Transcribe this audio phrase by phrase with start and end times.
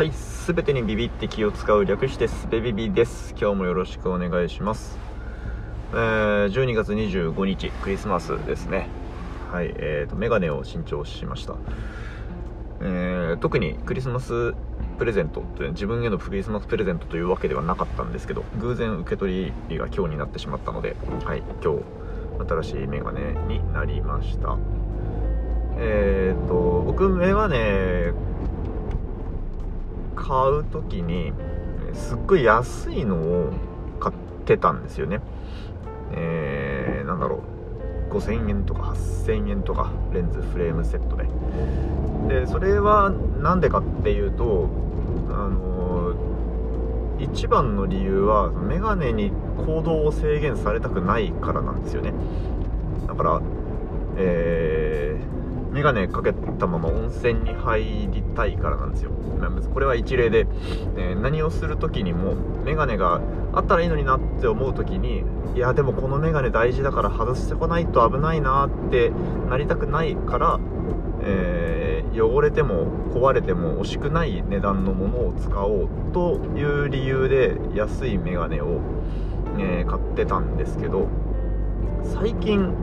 [0.00, 3.34] はい、すべてにビビって気を使う略してスベビビです。
[3.38, 4.96] 今日もよろしくお願いします。
[5.92, 8.88] えー、12月25日、クリスマスですね。
[9.52, 11.54] はい、えーと、メガネを新調しました。
[12.80, 14.54] えー、特にクリスマス
[14.96, 20.96] プレゼントという自分へのクリスマスプレゼントというわけではなかったんですけど、偶然受け取りが今日になってしまったので、
[21.26, 21.82] はい、今日、
[22.48, 24.56] 新しいメガネになりました。
[25.76, 28.14] えーと、僕、メガネ
[30.20, 31.32] 買う時に
[31.94, 33.52] すっごい安いのを
[33.98, 35.20] 買ってたんですよね。
[36.12, 38.14] えー、なんだろう。
[38.14, 41.26] 5000円とか8000円とかレンズフレームセットで。
[42.40, 44.68] でそれは何でかっていうと
[45.30, 49.32] あのー、一番の理由はメガネに
[49.64, 52.12] 行動を制限されたくないからなんですよね。
[53.06, 53.40] だから
[54.16, 54.79] えー、
[55.80, 59.12] メガネかけたまま温泉に入りたいからなんですよ。
[59.72, 60.46] これは一例で、
[60.98, 62.34] えー、何をする時にも
[62.66, 63.22] メガネが
[63.54, 69.10] あったらいいのになって思う時にいやでもこのメガネ大事だから外してこないと危ないなって
[69.48, 70.60] なりたくないから、
[71.22, 78.82] えー、汚れても壊れても惜しくない値段のものを使おうという理由で安いメガネを、
[79.58, 81.08] えー、買ってたんですけど
[82.04, 82.74] 最近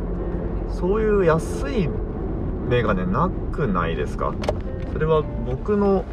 [0.70, 1.90] そういう安い
[2.68, 4.34] メガネなくないですか？
[4.94, 6.06] それは僕の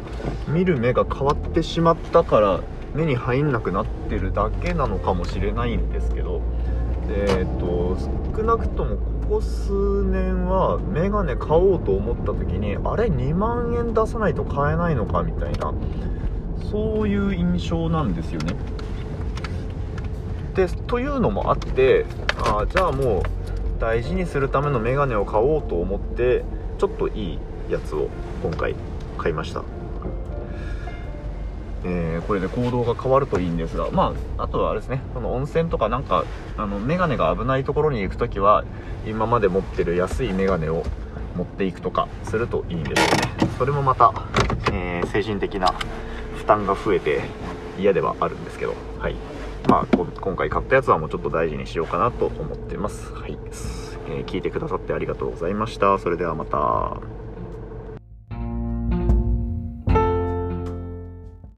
[0.47, 2.59] 見る目が変わってしまったから
[2.93, 6.41] 目に入んなくなってるだけなのかもしれないんですけど。
[7.07, 7.95] えっ、と
[8.35, 15.71] 少なくともここ数年はメガネ買おうと思った時にあれ？2万円出さないと買えないのかみたいな。
[16.71, 18.55] そういう印象なんですよね。
[20.55, 22.07] でというのもあって
[22.43, 23.23] あじゃあもう
[23.79, 26.43] 大事にするためのメガネを買おうと思って
[26.77, 28.09] ちょっといいやつを
[28.41, 28.75] 今回
[29.17, 29.63] 買いました、
[31.83, 35.01] えー、これで行動が変わるといいんですがまああとはあれですね。
[35.13, 36.25] その温泉とかなんか
[36.57, 38.63] あのメガネが危ないところに行く時は
[39.05, 40.83] 今まで持ってる安いメガネを
[41.35, 43.07] 持っていくとかするといいんですよ
[43.47, 43.49] ね。
[43.57, 44.13] それもまた、
[44.71, 45.73] えー、精神的な
[46.35, 47.21] 負担が増えて
[47.77, 48.73] 嫌ではあるんですけど。
[48.99, 49.15] はい。
[49.67, 53.11] まあ、今回買ったやつはもうちょっと大事にしようかなと思ってます。
[53.13, 53.37] はい。
[54.07, 55.97] えー、聞いてくださってありがとうございました。
[55.97, 57.01] それではまた。